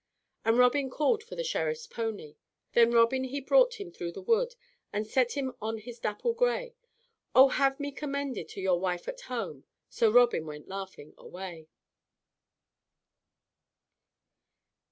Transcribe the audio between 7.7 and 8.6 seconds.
me commended